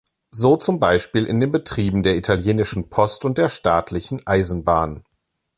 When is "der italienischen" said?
2.01-2.89